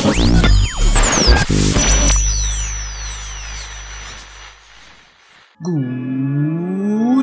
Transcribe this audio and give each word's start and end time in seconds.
Good 0.00 0.14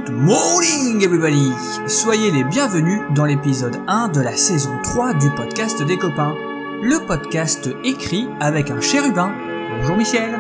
morning 0.10 1.02
everybody 1.02 1.54
Soyez 1.88 2.32
les 2.32 2.44
bienvenus 2.44 3.00
dans 3.16 3.24
l'épisode 3.24 3.78
1 3.88 4.10
de 4.10 4.20
la 4.20 4.36
saison 4.36 4.72
3 4.84 5.14
du 5.14 5.30
podcast 5.30 5.84
des 5.84 5.98
copains. 5.98 6.36
Le 6.82 7.06
podcast 7.08 7.70
écrit 7.86 8.28
avec 8.42 8.70
un 8.70 8.82
chérubin. 8.82 9.32
Bonjour 9.78 9.96
Michel 9.96 10.38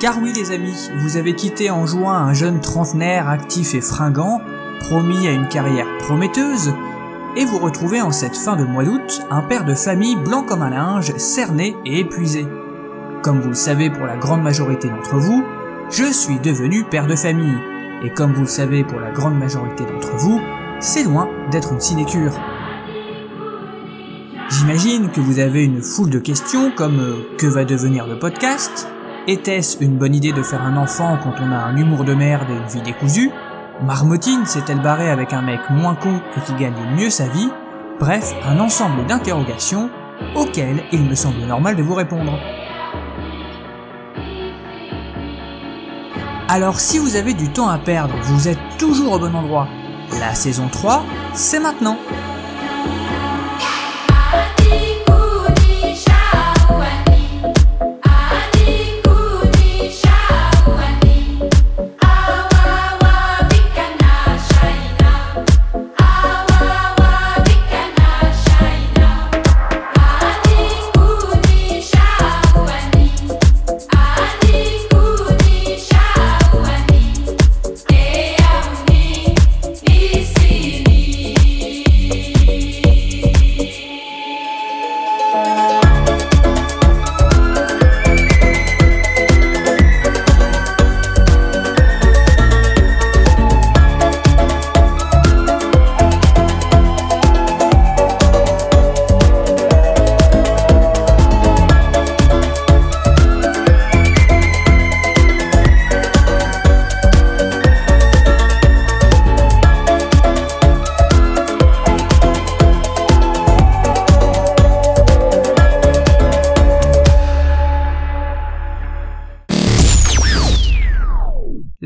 Car 0.00 0.18
oui 0.20 0.34
les 0.34 0.52
amis, 0.52 0.90
vous 0.98 1.16
avez 1.16 1.34
quitté 1.34 1.70
en 1.70 1.86
juin 1.86 2.14
un 2.14 2.34
jeune 2.34 2.60
trentenaire 2.60 3.30
actif 3.30 3.74
et 3.74 3.80
fringant, 3.80 4.42
promis 4.80 5.28
à 5.28 5.32
une 5.32 5.48
carrière 5.48 5.86
prometteuse, 6.00 6.74
et 7.36 7.44
vous 7.44 7.58
retrouvez 7.58 8.00
en 8.00 8.10
cette 8.10 8.36
fin 8.36 8.56
de 8.56 8.64
mois 8.64 8.84
d'août 8.84 9.22
un 9.30 9.42
père 9.42 9.64
de 9.64 9.74
famille 9.74 10.16
blanc 10.16 10.42
comme 10.42 10.62
un 10.62 10.70
linge, 10.70 11.14
cerné 11.18 11.76
et 11.84 12.00
épuisé. 12.00 12.46
Comme 13.22 13.40
vous 13.40 13.50
le 13.50 13.54
savez 13.54 13.90
pour 13.90 14.06
la 14.06 14.16
grande 14.16 14.42
majorité 14.42 14.88
d'entre 14.88 15.16
vous, 15.16 15.44
je 15.90 16.04
suis 16.04 16.38
devenu 16.40 16.84
père 16.84 17.06
de 17.06 17.14
famille. 17.14 17.58
Et 18.02 18.10
comme 18.10 18.32
vous 18.32 18.42
le 18.42 18.46
savez 18.46 18.84
pour 18.84 18.98
la 19.00 19.10
grande 19.10 19.38
majorité 19.38 19.84
d'entre 19.84 20.16
vous, 20.16 20.40
c'est 20.80 21.04
loin 21.04 21.28
d'être 21.50 21.72
une 21.72 21.80
sinécure. 21.80 22.32
J'imagine 24.48 25.10
que 25.10 25.20
vous 25.20 25.38
avez 25.38 25.64
une 25.64 25.82
foule 25.82 26.10
de 26.10 26.18
questions 26.18 26.70
comme 26.70 27.00
euh, 27.00 27.36
que 27.36 27.46
va 27.46 27.64
devenir 27.64 28.06
le 28.06 28.18
podcast? 28.18 28.88
Était-ce 29.26 29.82
une 29.82 29.98
bonne 29.98 30.14
idée 30.14 30.32
de 30.32 30.42
faire 30.42 30.62
un 30.62 30.76
enfant 30.76 31.18
quand 31.22 31.34
on 31.42 31.50
a 31.50 31.56
un 31.56 31.76
humour 31.76 32.04
de 32.04 32.14
merde 32.14 32.48
et 32.48 32.56
une 32.56 32.68
vie 32.68 32.82
décousue? 32.82 33.32
Marmotine 33.82 34.46
s'est-elle 34.46 34.80
barrée 34.80 35.10
avec 35.10 35.34
un 35.34 35.42
mec 35.42 35.60
moins 35.68 35.94
con 35.94 36.20
et 36.36 36.40
qui 36.40 36.54
gagne 36.54 36.96
mieux 36.96 37.10
sa 37.10 37.28
vie? 37.28 37.50
Bref, 38.00 38.34
un 38.48 38.58
ensemble 38.58 39.04
d'interrogations 39.04 39.90
auxquelles 40.34 40.82
il 40.92 41.04
me 41.04 41.14
semble 41.14 41.40
normal 41.40 41.76
de 41.76 41.82
vous 41.82 41.94
répondre. 41.94 42.38
Alors 46.48 46.80
si 46.80 46.98
vous 46.98 47.16
avez 47.16 47.34
du 47.34 47.50
temps 47.50 47.68
à 47.68 47.76
perdre, 47.76 48.14
vous 48.22 48.48
êtes 48.48 48.58
toujours 48.78 49.12
au 49.12 49.18
bon 49.18 49.34
endroit. 49.34 49.68
La 50.20 50.34
saison 50.34 50.68
3, 50.68 51.04
c'est 51.34 51.60
maintenant. 51.60 51.98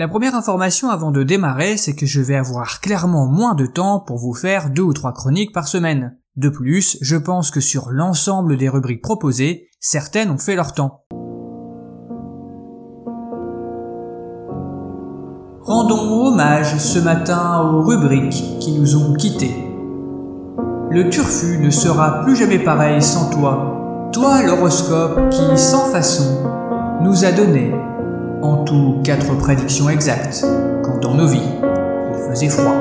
La 0.00 0.08
première 0.08 0.34
information 0.34 0.88
avant 0.88 1.10
de 1.10 1.22
démarrer, 1.22 1.76
c'est 1.76 1.94
que 1.94 2.06
je 2.06 2.22
vais 2.22 2.36
avoir 2.36 2.80
clairement 2.80 3.26
moins 3.26 3.54
de 3.54 3.66
temps 3.66 4.00
pour 4.00 4.16
vous 4.16 4.32
faire 4.32 4.70
deux 4.70 4.80
ou 4.80 4.94
trois 4.94 5.12
chroniques 5.12 5.52
par 5.52 5.68
semaine. 5.68 6.16
De 6.36 6.48
plus, 6.48 6.96
je 7.02 7.16
pense 7.16 7.50
que 7.50 7.60
sur 7.60 7.90
l'ensemble 7.90 8.56
des 8.56 8.70
rubriques 8.70 9.02
proposées, 9.02 9.68
certaines 9.78 10.30
ont 10.30 10.38
fait 10.38 10.56
leur 10.56 10.72
temps. 10.72 11.04
Rendons 15.60 16.28
hommage 16.28 16.78
ce 16.78 16.98
matin 16.98 17.60
aux 17.70 17.82
rubriques 17.82 18.58
qui 18.58 18.72
nous 18.72 18.96
ont 18.96 19.12
quittés. 19.12 19.54
Le 20.90 21.10
turfu 21.10 21.58
ne 21.58 21.68
sera 21.68 22.22
plus 22.22 22.36
jamais 22.36 22.58
pareil 22.58 23.02
sans 23.02 23.28
toi. 23.28 24.08
Toi 24.14 24.44
l'horoscope 24.46 25.28
qui, 25.28 25.58
sans 25.58 25.92
façon, 25.92 26.38
nous 27.02 27.26
a 27.26 27.32
donné 27.32 27.74
en 28.42 28.64
tout 28.64 29.00
quatre 29.04 29.36
prédictions 29.36 29.88
exactes, 29.90 30.44
quand 30.82 30.98
dans 31.00 31.14
nos 31.14 31.26
vies, 31.26 31.40
il 32.12 32.30
faisait 32.30 32.48
froid. 32.48 32.76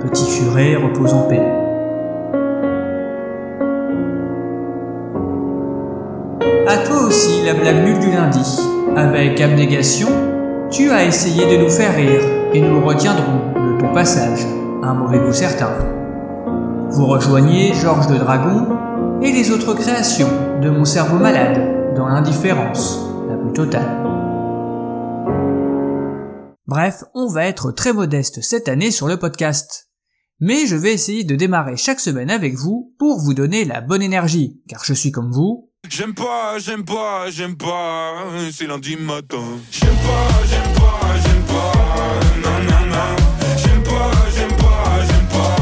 Petit 0.00 0.30
furet 0.30 0.76
repose 0.76 1.12
en 1.12 1.22
paix. 1.22 1.42
À 6.66 6.78
toi 6.86 7.06
aussi 7.06 7.42
la 7.44 7.54
blague 7.54 7.84
nulle 7.84 7.98
du 7.98 8.10
lundi. 8.10 8.60
Avec 8.96 9.40
abnégation, 9.40 10.08
tu 10.70 10.90
as 10.90 11.04
essayé 11.04 11.56
de 11.56 11.62
nous 11.62 11.70
faire 11.70 11.94
rire 11.94 12.20
et 12.52 12.60
nous 12.60 12.84
retiendrons 12.84 13.52
de 13.54 13.80
ton 13.80 13.92
passage, 13.92 14.46
un 14.82 14.94
mauvais 14.94 15.18
goût 15.18 15.32
certain. 15.32 15.70
Vous 16.90 17.06
rejoignez 17.06 17.74
Georges 17.74 18.06
de 18.08 18.16
Dragon 18.16 18.66
et 19.22 19.32
les 19.32 19.50
autres 19.50 19.74
créations 19.74 20.30
de 20.62 20.70
mon 20.70 20.84
cerveau 20.84 21.16
malade 21.16 21.94
dans 21.94 22.08
l'indifférence 22.08 23.00
la 23.28 23.36
plus 23.36 23.52
totale. 23.52 24.07
Bref, 26.68 27.02
on 27.14 27.28
va 27.28 27.46
être 27.46 27.72
très 27.72 27.94
modeste 27.94 28.42
cette 28.42 28.68
année 28.68 28.90
sur 28.90 29.08
le 29.08 29.16
podcast. 29.16 29.88
Mais 30.38 30.66
je 30.66 30.76
vais 30.76 30.92
essayer 30.92 31.24
de 31.24 31.34
démarrer 31.34 31.78
chaque 31.78 31.98
semaine 31.98 32.28
avec 32.28 32.56
vous 32.56 32.94
pour 32.98 33.20
vous 33.20 33.32
donner 33.32 33.64
la 33.64 33.80
bonne 33.80 34.02
énergie, 34.02 34.60
car 34.68 34.84
je 34.84 34.92
suis 34.92 35.10
comme 35.10 35.32
vous. 35.32 35.70
J'aime 35.88 36.12
pas, 36.12 36.58
j'aime 36.58 36.84
pas, 36.84 37.30
j'aime 37.30 37.56
pas, 37.56 38.16
c'est 38.52 38.66
lundi 38.66 38.96
matin. 38.96 39.42
J'aime 39.70 39.88
pas, 39.94 40.28
j'aime 40.46 40.74
pas, 40.74 41.00
j'aime 41.24 41.42
pas, 41.44 41.72
non, 42.44 42.58
non, 42.64 42.84
non. 42.90 43.16
J'aime 43.56 43.82
pas, 43.82 44.12
j'aime 44.36 44.56
pas, 44.58 45.06
j'aime 45.08 45.28
pas, 45.28 45.56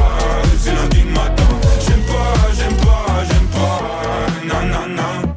c'est 0.59 0.75
lundi 0.75 1.05
matin. 1.05 1.49
J'aime 1.87 2.03
pas, 2.03 2.35
j'aime 2.59 2.77
pas, 2.79 3.25
j'aime 3.29 3.49
pas, 3.55 3.79
non, 4.49 4.63
non, 4.73 4.89
non. 4.97 5.37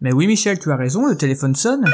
Mais 0.00 0.12
oui 0.12 0.26
Michel, 0.26 0.58
tu 0.58 0.70
as 0.70 0.76
raison, 0.76 1.06
le 1.06 1.16
téléphone 1.16 1.54
sonne. 1.54 1.84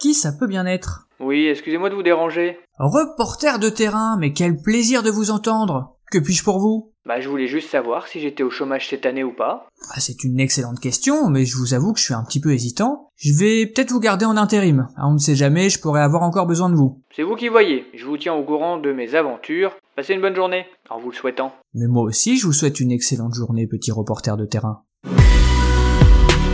Qui 0.00 0.14
ça 0.14 0.32
peut 0.32 0.46
bien 0.46 0.66
être? 0.66 1.08
Oui, 1.20 1.46
excusez-moi 1.46 1.88
de 1.90 1.94
vous 1.94 2.02
déranger. 2.02 2.58
Reporter 2.78 3.58
de 3.58 3.70
terrain, 3.70 4.16
mais 4.20 4.32
quel 4.32 4.60
plaisir 4.60 5.02
de 5.02 5.10
vous 5.10 5.30
entendre. 5.30 5.96
Que 6.10 6.18
puis-je 6.18 6.44
pour 6.44 6.60
vous? 6.60 6.92
Bah, 7.06 7.20
je 7.20 7.28
voulais 7.28 7.46
juste 7.46 7.70
savoir 7.70 8.06
si 8.06 8.20
j'étais 8.20 8.42
au 8.42 8.50
chômage 8.50 8.88
cette 8.88 9.06
année 9.06 9.24
ou 9.24 9.32
pas. 9.32 9.66
Ah, 9.92 10.00
C'est 10.00 10.22
une 10.24 10.38
excellente 10.40 10.80
question, 10.80 11.28
mais 11.30 11.44
je 11.44 11.56
vous 11.56 11.72
avoue 11.72 11.92
que 11.92 11.98
je 11.98 12.04
suis 12.04 12.14
un 12.14 12.24
petit 12.24 12.40
peu 12.40 12.52
hésitant. 12.52 13.08
Je 13.16 13.32
vais 13.32 13.66
peut-être 13.66 13.92
vous 13.92 14.00
garder 14.00 14.24
en 14.26 14.36
intérim. 14.36 14.88
Ah, 14.96 15.06
on 15.08 15.14
ne 15.14 15.18
sait 15.18 15.34
jamais, 15.34 15.70
je 15.70 15.80
pourrais 15.80 16.02
avoir 16.02 16.22
encore 16.22 16.46
besoin 16.46 16.68
de 16.68 16.74
vous. 16.74 17.00
C'est 17.14 17.22
vous 17.22 17.36
qui 17.36 17.48
voyez. 17.48 17.86
Je 17.94 18.04
vous 18.04 18.18
tiens 18.18 18.34
au 18.34 18.44
courant 18.44 18.78
de 18.78 18.92
mes 18.92 19.14
aventures. 19.14 19.72
Passez 19.96 20.14
une 20.14 20.20
bonne 20.20 20.36
journée, 20.36 20.66
en 20.90 21.00
vous 21.00 21.10
le 21.10 21.16
souhaitant. 21.16 21.52
Mais 21.74 21.86
moi 21.86 22.02
aussi, 22.02 22.36
je 22.36 22.46
vous 22.46 22.52
souhaite 22.52 22.80
une 22.80 22.92
excellente 22.92 23.34
journée, 23.34 23.66
petit 23.66 23.92
reporter 23.92 24.36
de 24.36 24.44
terrain. 24.44 24.82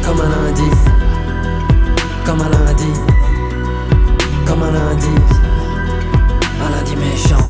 Comme 0.04 0.20
un 0.20 0.28
lundi, 0.28 0.62
comme 2.26 2.40
un 2.40 2.49
lundi, 2.49 2.84
comme 4.46 4.62
un 4.62 4.70
lundi, 4.70 5.06
un 6.60 6.70
lundi 6.70 6.96
méchant. 6.96 7.49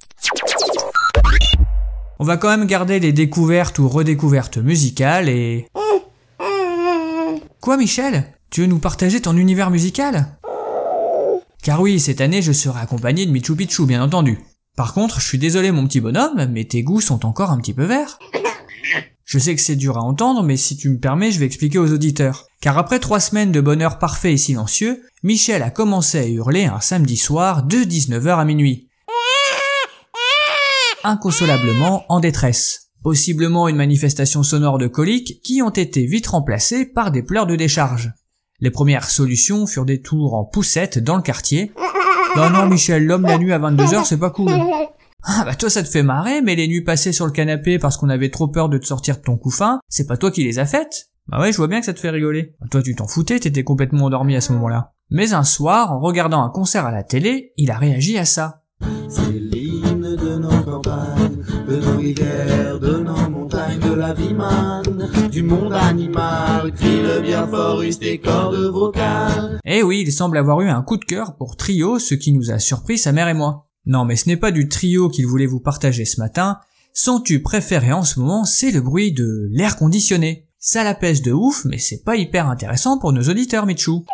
On 2.19 2.25
va 2.25 2.37
quand 2.37 2.49
même 2.49 2.67
garder 2.67 3.01
les 3.01 3.13
découvertes 3.13 3.79
ou 3.79 3.89
redécouvertes 3.89 4.59
musicales 4.59 5.29
et... 5.29 5.67
Quoi 7.61 7.77
Michel? 7.77 8.25
Tu 8.51 8.61
veux 8.61 8.67
nous 8.67 8.79
partager 8.79 9.21
ton 9.21 9.37
univers 9.37 9.71
musical? 9.71 10.39
Car 11.63 11.81
oui, 11.81 11.99
cette 11.99 12.21
année 12.21 12.43
je 12.43 12.53
serai 12.53 12.81
accompagné 12.81 13.27
de 13.27 13.33
Michou 13.33 13.57
Pichou 13.57 13.87
bien 13.87 14.03
entendu. 14.03 14.39
Par 14.77 14.95
contre, 14.95 15.21
je 15.21 15.27
suis 15.27 15.39
désolé 15.39 15.73
mon 15.73 15.87
petit 15.87 16.01
bonhomme, 16.01 16.47
mais 16.51 16.65
tes 16.65 16.83
goûts 16.83 17.01
sont 17.01 17.27
encore 17.27 17.51
un 17.51 17.59
petit 17.59 17.75
peu 17.75 17.85
verts. 17.85 18.19
Je 19.33 19.39
sais 19.39 19.57
que 19.57 19.63
c'est 19.63 19.77
dur 19.77 19.97
à 19.97 20.03
entendre, 20.03 20.43
mais 20.43 20.59
si 20.59 20.77
tu 20.77 20.91
me 20.91 20.99
permets, 20.99 21.33
je 21.33 21.39
vais 21.39 21.47
expliquer 21.47 21.79
aux 21.79 21.91
auditeurs. 21.91 22.45
Car 22.61 22.77
après 22.77 22.99
trois 22.99 23.19
semaines 23.19 23.51
de 23.51 23.63
bonheur 23.63 23.99
parfait 23.99 24.35
et 24.35 24.37
silencieux, 24.37 25.01
Michel 25.23 25.63
a 25.63 25.71
commencé 25.71 26.19
à 26.19 26.27
hurler 26.27 26.67
un 26.67 26.81
samedi 26.81 27.17
soir 27.17 27.63
de 27.63 27.79
19h 27.79 28.39
à 28.39 28.45
minuit. 28.45 28.91
inconsolablement 31.03 32.05
en 32.11 32.21
détresse. 32.21 32.91
Possiblement 33.03 33.69
une 33.69 33.77
manifestation 33.77 34.43
sonore 34.43 34.77
de 34.77 34.87
coliques 34.87 35.41
qui 35.43 35.63
ont 35.63 35.71
été 35.71 36.05
vite 36.05 36.27
remplacées 36.27 36.85
par 36.85 37.11
des 37.11 37.23
pleurs 37.23 37.47
de 37.47 37.57
décharge. 37.57 38.13
Les 38.61 38.71
premières 38.71 39.09
solutions 39.09 39.67
furent 39.67 39.87
des 39.87 40.03
tours 40.03 40.35
en 40.35 40.45
poussette 40.45 40.99
dans 40.99 41.17
le 41.17 41.23
quartier. 41.23 41.73
Non 42.37 42.51
non 42.51 42.67
Michel, 42.67 43.07
l'homme 43.07 43.23
la 43.23 43.39
nuit 43.39 43.55
à 43.55 43.59
22h 43.59 44.05
c'est 44.05 44.21
pas 44.21 44.29
cool. 44.29 44.53
Ah 45.25 45.45
bah 45.45 45.55
toi 45.55 45.71
ça 45.71 45.83
te 45.83 45.89
fait 45.89 46.03
marrer, 46.03 46.43
mais 46.43 46.57
les 46.57 46.67
nuits 46.67 46.83
passées 46.83 47.13
sur 47.13 47.27
le 47.27 47.33
canapé 47.33 47.79
parce 47.79 47.97
qu'on 47.97 48.09
avait 48.09 48.31
trop 48.31 48.49
peur 48.49 48.69
de 48.69 48.79
te 48.79 48.87
sortir 48.87 49.17
de 49.19 49.23
ton 49.23 49.37
couffin, 49.37 49.79
c'est 49.89 50.07
pas 50.07 50.17
toi 50.17 50.33
qui 50.33 50.43
les 50.43 50.59
as 50.59 50.67
faites 50.67 51.11
Bah 51.29 51.41
ouais, 51.41 51.53
je 51.53 51.57
vois 51.57 51.69
bien 51.69 51.79
que 51.79 51.87
ça 51.87 51.93
te 51.93 52.01
fait 52.01 52.11
rigoler. 52.11 52.57
Bah, 52.61 52.67
toi 52.71 52.83
tu 52.83 52.95
t'en 52.97 53.07
foutais, 53.07 53.39
t'étais 53.39 53.63
complètement 53.63 54.07
endormi 54.07 54.35
à 54.35 54.41
ce 54.41 54.53
moment-là. 54.53 54.93
Mais 55.11 55.33
un 55.33 55.45
soir, 55.45 55.93
en 55.93 56.01
regardant 56.01 56.43
un 56.43 56.51
concert 56.51 56.87
à 56.87 56.91
la 56.91 57.03
télé, 57.03 57.53
il 57.57 57.71
a 57.71 57.77
réagi 57.79 58.19
à 58.19 58.25
ça. 58.25 58.63
C'est 59.09 59.31
l'hymne 59.31 60.17
de 60.17 60.39
nos 60.39 60.63
campagnes, 60.63 61.45
de 61.69 61.77
nos 61.77 61.99
rivières, 61.99 62.81
de 62.81 62.97
nos 62.99 63.31
montagnes, 63.31 63.79
de 63.79 63.93
la 63.93 64.15
vie 64.15 64.35
manne, 64.35 65.09
du 65.31 65.43
monde 65.43 65.75
animal, 65.75 66.73
crie 66.73 67.03
le 67.03 67.21
bien 67.21 67.47
fort, 67.47 67.83
use 67.83 67.99
tes 67.99 68.19
cordes 68.19 68.57
vocales. 68.57 69.61
Eh 69.65 69.83
oui, 69.83 70.03
il 70.05 70.13
semble 70.13 70.39
avoir 70.39 70.61
eu 70.63 70.69
un 70.69 70.83
coup 70.83 70.97
de 70.97 71.05
cœur 71.05 71.37
pour 71.37 71.57
Trio, 71.57 71.99
ce 71.99 72.15
qui 72.15 72.33
nous 72.33 72.51
a 72.51 72.59
surpris 72.59 72.99
sa 72.99 73.13
mère 73.13 73.29
et 73.29 73.35
moi. 73.35 73.69
Non 73.87 74.05
mais 74.05 74.17
ce 74.17 74.29
n'est 74.29 74.37
pas 74.37 74.51
du 74.51 74.69
trio 74.69 75.09
qu'il 75.09 75.27
voulait 75.27 75.47
vous 75.47 75.61
partager 75.61 76.05
ce 76.05 76.21
matin, 76.21 76.59
son 76.95 77.21
tube 77.21 77.43
préféré 77.43 77.93
en 77.93 78.05
ce 78.05 78.21
moment 78.21 78.45
c'est 78.45 78.71
le 78.71 78.81
bruit 78.81 79.13
de 79.13 79.49
l'air 79.51 79.77
conditionné. 79.77 80.47
Ça 80.59 80.85
la 80.85 80.95
pèse 80.95 81.23
de 81.23 81.33
ouf, 81.33 81.65
mais 81.65 81.79
c'est 81.79 82.05
pas 82.05 82.17
hyper 82.17 82.49
intéressant 82.49 82.99
pour 82.99 83.13
nos 83.13 83.23
auditeurs 83.23 83.67
Michou. 83.67 84.05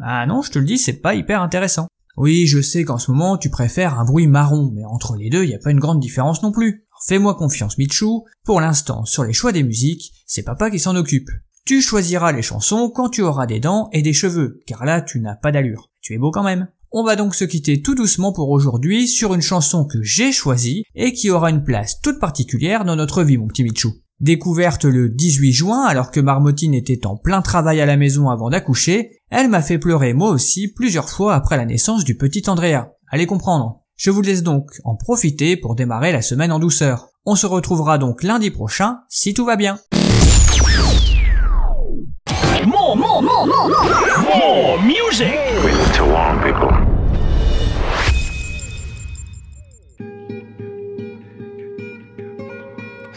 Ah 0.00 0.24
non, 0.26 0.42
je 0.42 0.50
te 0.50 0.58
le 0.58 0.64
dis, 0.64 0.78
c'est 0.78 1.00
pas 1.02 1.14
hyper 1.14 1.42
intéressant. 1.42 1.88
Oui, 2.16 2.46
je 2.46 2.60
sais 2.60 2.84
qu'en 2.84 2.98
ce 2.98 3.10
moment 3.10 3.36
tu 3.36 3.50
préfères 3.50 3.98
un 3.98 4.04
bruit 4.04 4.26
marron, 4.26 4.70
mais 4.74 4.84
entre 4.84 5.16
les 5.16 5.28
deux, 5.28 5.44
y 5.44 5.54
a 5.54 5.58
pas 5.58 5.70
une 5.70 5.78
grande 5.78 6.00
différence 6.00 6.42
non 6.42 6.52
plus. 6.52 6.84
Fais-moi 7.06 7.34
confiance 7.34 7.78
Michou, 7.78 8.24
pour 8.44 8.60
l'instant, 8.60 9.04
sur 9.04 9.24
les 9.24 9.32
choix 9.32 9.52
des 9.52 9.62
musiques, 9.62 10.12
c'est 10.26 10.42
papa 10.42 10.70
qui 10.70 10.80
s'en 10.80 10.96
occupe. 10.96 11.30
Tu 11.64 11.82
choisiras 11.82 12.32
les 12.32 12.42
chansons 12.42 12.90
quand 12.90 13.10
tu 13.10 13.22
auras 13.22 13.46
des 13.46 13.60
dents 13.60 13.88
et 13.92 14.02
des 14.02 14.14
cheveux, 14.14 14.60
car 14.66 14.84
là 14.84 15.02
tu 15.02 15.20
n'as 15.20 15.36
pas 15.36 15.52
d'allure. 15.52 15.90
Tu 16.00 16.14
es 16.14 16.18
beau 16.18 16.30
quand 16.30 16.42
même. 16.42 16.68
On 16.90 17.04
va 17.04 17.16
donc 17.16 17.34
se 17.34 17.44
quitter 17.44 17.82
tout 17.82 17.94
doucement 17.94 18.32
pour 18.32 18.48
aujourd'hui 18.48 19.08
sur 19.08 19.34
une 19.34 19.42
chanson 19.42 19.84
que 19.84 20.02
j'ai 20.02 20.32
choisie 20.32 20.84
et 20.94 21.12
qui 21.12 21.28
aura 21.28 21.50
une 21.50 21.62
place 21.62 22.00
toute 22.00 22.18
particulière 22.18 22.86
dans 22.86 22.96
notre 22.96 23.24
vie 23.24 23.36
mon 23.36 23.46
petit 23.46 23.62
Michou. 23.62 23.92
Découverte 24.20 24.86
le 24.86 25.10
18 25.10 25.52
juin 25.52 25.84
alors 25.84 26.10
que 26.10 26.18
Marmotine 26.18 26.72
était 26.72 27.06
en 27.06 27.16
plein 27.16 27.42
travail 27.42 27.82
à 27.82 27.86
la 27.86 27.98
maison 27.98 28.30
avant 28.30 28.48
d'accoucher, 28.48 29.20
elle 29.30 29.50
m'a 29.50 29.60
fait 29.60 29.78
pleurer 29.78 30.14
moi 30.14 30.30
aussi 30.30 30.66
plusieurs 30.68 31.10
fois 31.10 31.34
après 31.34 31.58
la 31.58 31.66
naissance 31.66 32.04
du 32.04 32.16
petit 32.16 32.48
Andrea. 32.48 32.94
Allez 33.10 33.26
comprendre. 33.26 33.82
Je 33.96 34.10
vous 34.10 34.22
laisse 34.22 34.42
donc 34.42 34.70
en 34.84 34.96
profiter 34.96 35.58
pour 35.58 35.74
démarrer 35.74 36.10
la 36.10 36.22
semaine 36.22 36.52
en 36.52 36.58
douceur. 36.58 37.08
On 37.26 37.36
se 37.36 37.46
retrouvera 37.46 37.98
donc 37.98 38.22
lundi 38.22 38.50
prochain 38.50 39.00
si 39.10 39.34
tout 39.34 39.44
va 39.44 39.56
bien. 39.56 39.78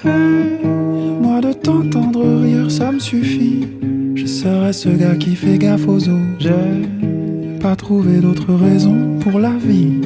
Moi 0.03 1.41
de 1.41 1.53
t'entendre 1.53 2.23
rire, 2.41 2.71
ça 2.71 2.91
me 2.91 2.99
suffit. 2.99 3.67
Je 4.15 4.25
serai 4.25 4.73
ce 4.73 4.89
gars 4.89 5.15
qui 5.15 5.35
fait 5.35 5.57
gaffe 5.57 5.87
aux 5.87 6.09
autres. 6.09 6.39
J'ai 6.39 7.59
pas 7.59 7.75
trouvé 7.75 8.19
d'autre 8.19 8.53
raison 8.53 9.19
pour 9.19 9.39
la 9.39 9.51
vie. 9.51 10.01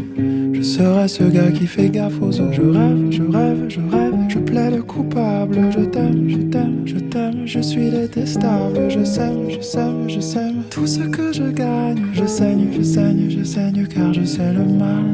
Je 0.66 0.72
serai 0.82 1.08
ce 1.08 1.24
gars 1.26 1.52
qui 1.52 1.68
fait 1.68 1.90
gaffe 1.90 2.20
aux 2.20 2.42
autres. 2.42 2.54
Je 2.54 2.64
rêve, 2.64 3.12
je 3.12 3.22
rêve, 3.22 3.66
je 3.70 3.80
rêve, 3.82 4.16
je 4.28 4.40
plaide 4.40 4.82
coupable. 4.82 5.60
Je 5.70 5.86
t'aime, 5.86 6.28
je 6.28 6.38
t'aime, 6.38 6.82
je 6.86 6.96
t'aime, 6.96 7.46
je 7.46 7.60
suis 7.60 7.92
détestable. 7.92 8.90
Je 8.90 9.04
sème, 9.04 9.48
je 9.48 9.62
sème, 9.62 10.10
je 10.10 10.20
sème 10.20 10.64
tout 10.72 10.88
ce 10.88 11.02
que 11.02 11.32
je 11.32 11.44
gagne. 11.52 12.08
Je 12.14 12.26
saigne, 12.26 12.70
je 12.76 12.82
saigne, 12.82 13.30
je 13.30 13.44
saigne 13.44 13.86
car 13.86 14.12
je 14.12 14.24
sais 14.24 14.54
le 14.54 14.66
mal. 14.66 15.14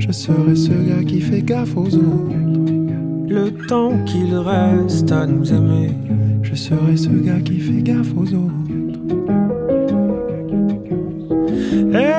Je 0.00 0.10
serai 0.10 0.56
ce 0.56 0.72
gars 0.72 1.04
qui 1.06 1.20
fait 1.20 1.42
gaffe 1.42 1.76
aux 1.76 1.94
autres. 1.94 2.34
Le 3.28 3.50
temps 3.68 3.92
qu'il 4.04 4.34
reste 4.34 5.12
à 5.12 5.26
nous 5.26 5.48
aimer. 5.52 5.90
Je 6.42 6.56
serai 6.56 6.96
ce 6.96 7.08
gars 7.08 7.40
qui 7.44 7.60
fait 7.60 7.82
gaffe 7.82 8.12
aux 8.16 8.34
autres. 8.34 8.68
Eh, 11.94 12.17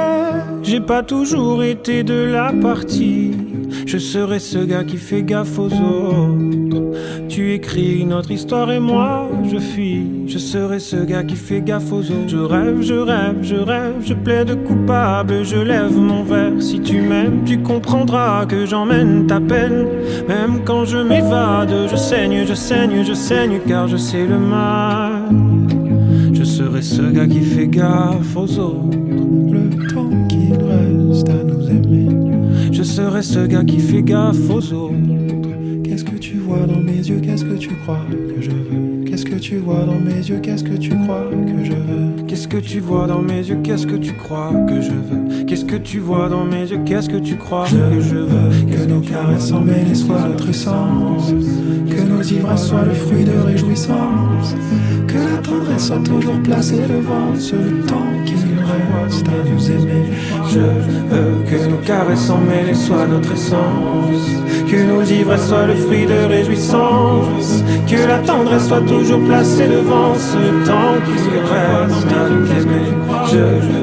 j'ai 0.80 0.86
pas 0.86 1.04
toujours 1.04 1.62
été 1.62 2.04
de 2.04 2.14
la 2.14 2.54
partie. 2.54 3.31
Je 3.86 3.98
serai 3.98 4.40
ce 4.40 4.60
gars 4.60 4.86
qui 4.86 4.96
fait 4.96 5.24
gaffe 5.24 5.60
aux 5.60 5.66
autres. 5.66 6.81
Tu 7.28 7.54
écris 7.54 8.06
notre 8.06 8.31
histoire 8.31 8.72
et 8.72 8.80
moi 8.80 9.30
je 9.52 9.58
fuis. 9.58 10.06
Je 10.28 10.38
serai 10.38 10.80
ce 10.80 10.96
gars 10.96 11.24
qui 11.24 11.36
fait 11.36 11.62
gaffe 11.62 11.92
aux 11.92 12.00
autres. 12.00 12.28
Je 12.28 12.38
rêve, 12.38 12.81
je 12.81 12.94
rêve, 12.94 13.38
je 13.42 13.56
rêve, 13.56 13.96
je 14.06 14.14
plaide 14.14 14.64
coupable, 14.64 15.44
je 15.44 15.58
lève 15.58 15.98
mon 15.98 16.24
verre. 16.24 16.62
Si 16.62 16.80
tu 16.80 17.02
m'aimes, 17.02 17.44
tu 17.46 17.62
comprendras 17.62 18.46
que 18.46 18.66
j'emmène 18.66 19.28
ta 19.28 19.42
peine. 19.42 19.86
Même 20.30 20.62
quand 20.64 20.86
je 20.86 20.98
m'évade, 20.98 21.74
je 21.92 21.98
saigne, 21.98 22.46
je 22.48 22.54
saigne, 22.54 23.04
je 23.04 23.14
saigne 23.14 23.60
car 23.68 23.88
je 23.90 23.98
sais 23.98 24.26
le 24.26 24.40
mal. 24.40 25.24
Je 26.31 26.44
serai 26.46 26.81
ce 26.81 27.02
gars 27.02 27.28
qui 27.28 27.42
fait 27.42 27.68
gaffe 27.68 28.38
aux 28.38 28.60
autres. 28.60 28.98
Le 29.52 29.94
temps 29.94 29.99
Ce 33.21 33.45
gars 33.45 33.66
qui 33.66 33.80
fait 33.80 34.01
gaffe 34.01 34.50
aux 34.50 34.74
autres. 34.74 34.94
Qu'est-ce 35.83 36.06
que 36.06 36.16
tu 36.16 36.38
vois 36.38 36.66
dans 36.66 36.80
mes 36.80 36.98
yeux? 36.98 37.19
Qu'est-ce 37.21 37.44
que 37.44 37.56
tu 37.56 37.69
crois 37.83 38.00
que 38.10 38.42
je 38.42 38.50
veux? 38.50 39.04
Qu'est-ce 39.06 39.25
que 39.25 39.36
tu 39.36 39.57
vois 39.57 39.83
dans 39.86 40.00
mes 40.00 40.16
yeux? 40.25 40.39
Qu'est-ce 40.42 40.63
que 40.63 40.77
tu 40.77 40.89
crois 40.92 41.25
que 41.45 41.66
je 41.66 41.74
veux? 41.74 42.25
Qu'est-ce 42.27 42.48
que 42.48 42.57
tu 42.57 42.80
vois 42.80 43.07
dans 43.07 43.21
mes 43.21 43.39
yeux? 43.39 43.60
Qu'est-ce 43.62 43.88
que 43.88 43.98
tu 43.98 44.13
crois 44.13 44.54
que 44.69 44.80
je 44.80 44.92
veux? 44.92 45.45
Qu'est-ce 45.45 45.66
que 45.66 45.75
tu 45.75 46.00
vois 46.00 46.30
dans 46.30 46.45
mes 46.45 46.71
yeux? 46.71 46.80
Qu'est-ce 46.86 47.10
que 47.10 47.18
tu 47.18 47.36
crois 47.36 47.66
que 47.66 48.00
je 48.00 48.16
veux? 48.16 48.66
Que 48.71 48.86
nos 48.86 49.01
caresses 49.01 49.51
emmêlées 49.51 49.95
soient 49.95 50.25
notre 50.25 50.48
essence 50.50 51.33
Que 51.89 52.01
nos 52.01 52.21
ivresses 52.21 52.68
soient 52.68 52.86
le 52.86 52.94
fruit 52.94 53.25
de 53.25 53.38
réjouissance. 53.45 54.56
Que 55.07 55.38
soit 55.80 56.04
toujours 56.04 56.40
placée 56.44 56.81
devant 56.88 57.34
ce 57.38 57.56
temps 57.88 58.12
qu'il 58.26 58.36
reste 58.60 59.28
à 59.28 59.50
nous 59.50 59.72
aimer. 59.72 60.04
Je 60.50 60.60
veux 60.60 61.44
que 61.50 61.70
nos 61.70 61.78
caresses 61.78 62.30
emmêlées 62.30 62.74
soient 62.74 63.08
notre 63.08 63.31
essence. 63.31 64.28
Que 64.70 64.84
nos 64.84 65.02
ivresses 65.04 65.48
soient 65.48 65.68
le 65.68 65.76
fruit 65.76 66.06
de 66.06 66.28
réjouissance. 66.28 67.64
Que 67.88 68.07
la 68.07 68.19
tendresse 68.19 68.68
soit 68.68 68.81
toujours 68.81 69.21
placée 69.26 69.68
devant 69.68 70.14
ce 70.16 70.68
temps 70.68 70.95
qu'il 71.06 71.40
reste 71.40 72.12
à 72.12 72.30
nous 72.30 72.45
aimer. 72.45 72.90
Je 73.31 73.38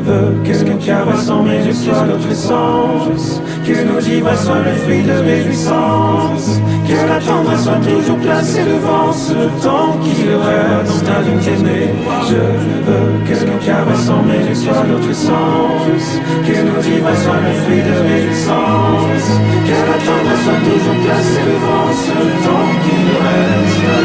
veux 0.07 0.35
que 0.45 0.71
nos 0.71 0.77
caresses 0.77 1.31
emmêlées 1.31 1.73
soient 1.73 2.07
notre 2.07 2.31
essence. 2.31 3.41
Que 3.65 3.85
nos 3.85 4.01
ivresses 4.01 4.45
soient 4.45 4.63
le 4.65 4.75
fruit 4.83 5.03
de 5.03 5.13
réjouissance. 5.13 6.61
Que 6.87 7.09
la 7.09 7.19
tendresse 7.21 7.65
soit 7.65 7.81
toujours 7.81 8.19
placée 8.19 8.65
devant 8.65 9.13
ce 9.13 9.65
temps 9.65 9.97
qu'il 10.05 10.31
reste 10.31 11.09
à 11.09 11.23
nous 11.23 11.49
aimer 11.49 11.86
Je 12.29 12.35
veux 12.35 13.09
que 13.27 13.37
nos 13.47 13.59
caresses 13.65 14.09
emmêlées 14.09 14.55
soient 14.55 14.85
notre 14.89 15.11
essence. 15.11 16.21
Que 16.45 16.53
nos 16.63 16.81
ivresses 16.81 17.23
soient 17.25 17.41
le 17.41 17.53
fruit 17.63 17.83
de 17.83 17.95
réjouissance 18.09 19.29
Que 19.65 19.71
la 19.71 19.99
tendresse 20.07 20.45
soit 20.45 20.63
toujours 20.65 20.99
placée 21.05 21.45
devant 21.47 21.89
ce 21.93 22.19
temps 22.45 22.71
qu'il 22.83 23.07
reste. 23.23 23.85
À 23.87 24.01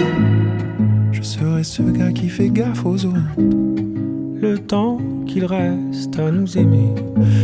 nous 0.00 1.12
Je 1.12 1.22
serai 1.22 1.62
ce 1.64 1.82
gars 1.82 2.12
qui 2.12 2.28
fait 2.28 2.48
gaffe 2.48 2.84
aux 2.86 3.04
autres. 3.04 3.36
Le 4.40 4.58
temps 4.58 4.98
qu'il 5.26 5.44
reste 5.44 6.18
à 6.18 6.30
nous 6.30 6.56
aimer. 6.56 6.94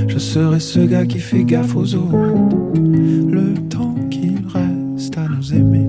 Je 0.09 0.19
serai 0.19 0.61
ce 0.61 0.81
gars 0.81 1.05
qui 1.05 1.19
fait 1.19 1.45
gaffe 1.45 1.75
aux 1.77 1.95
autres. 1.95 2.17
Le 2.75 3.55
temps 3.69 3.95
qu'il 4.11 4.39
reste 4.47 5.19
à 5.19 5.29
nous 5.29 5.53
aimer. 5.53 5.89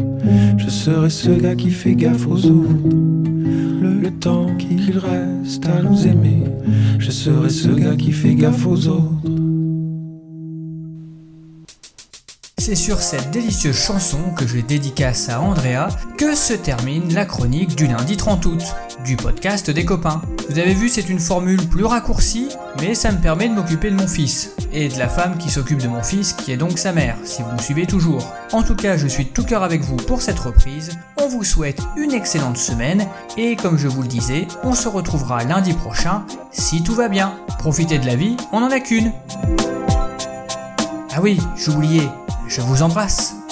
Je 0.57 0.69
serai 0.69 1.09
ce 1.09 1.29
gars 1.29 1.55
qui 1.55 1.69
fait 1.69 1.95
gaffe 1.95 2.27
aux 2.27 2.45
autres 2.45 3.12
Le 4.03 4.11
temps 4.11 4.47
qu'il 4.57 4.97
reste 4.97 5.65
à 5.65 5.81
nous 5.81 6.05
aimer. 6.05 6.43
Je 6.99 7.09
serai 7.09 7.49
ce 7.49 7.69
gars 7.69 7.95
qui 7.95 8.11
fait 8.11 8.35
gaffe 8.35 8.67
aux 8.67 8.89
autres 8.89 9.22
C'est 12.65 12.75
sur 12.75 13.01
cette 13.01 13.29
délicieuse 13.29 13.75
chanson 13.75 14.19
que 14.37 14.47
je 14.47 14.57
dédicace 14.61 15.27
à 15.27 15.41
Andrea 15.41 15.89
que 16.17 16.33
se 16.33 16.53
termine 16.53 17.13
la 17.13 17.25
chronique 17.25 17.75
du 17.75 17.87
lundi 17.87 18.15
30 18.15 18.45
août, 18.45 18.63
du 19.03 19.17
podcast 19.17 19.69
des 19.69 19.83
copains. 19.83 20.21
Vous 20.49 20.57
avez 20.57 20.73
vu, 20.73 20.87
c'est 20.87 21.09
une 21.09 21.19
formule 21.19 21.67
plus 21.67 21.83
raccourcie, 21.83 22.47
mais 22.79 22.95
ça 22.95 23.11
me 23.11 23.19
permet 23.19 23.49
de 23.49 23.53
m'occuper 23.53 23.91
de 23.91 23.97
mon 23.97 24.07
fils, 24.07 24.55
et 24.71 24.87
de 24.87 24.97
la 24.97 25.09
femme 25.09 25.37
qui 25.37 25.49
s'occupe 25.49 25.81
de 25.81 25.89
mon 25.89 26.01
fils, 26.01 26.31
qui 26.31 26.53
est 26.53 26.57
donc 26.57 26.79
sa 26.79 26.93
mère, 26.93 27.17
si 27.25 27.41
vous 27.41 27.51
me 27.51 27.61
suivez 27.61 27.85
toujours. 27.85 28.31
En 28.53 28.63
tout 28.63 28.77
cas, 28.77 28.95
je 28.95 29.07
suis 29.07 29.25
tout 29.25 29.43
cœur 29.43 29.63
avec 29.63 29.81
vous 29.81 29.97
pour 29.97 30.21
cette 30.21 30.39
reprise, 30.39 30.91
on 31.21 31.27
vous 31.27 31.43
souhaite 31.43 31.81
une 31.97 32.13
excellente 32.13 32.57
semaine, 32.57 33.05
et 33.37 33.57
comme 33.57 33.77
je 33.77 33.89
vous 33.89 34.03
le 34.03 34.07
disais, 34.07 34.47
on 34.63 34.73
se 34.73 34.87
retrouvera 34.87 35.43
lundi 35.43 35.73
prochain, 35.73 36.23
si 36.51 36.81
tout 36.81 36.95
va 36.95 37.09
bien. 37.09 37.35
Profitez 37.59 37.99
de 37.99 38.05
la 38.05 38.15
vie, 38.15 38.37
on 38.53 38.63
en 38.63 38.71
a 38.71 38.79
qu'une. 38.79 39.11
Ah 41.13 41.21
oui, 41.21 41.39
j'oubliais, 41.55 42.09
je 42.47 42.61
vous 42.61 42.81
embrasse. 42.81 43.42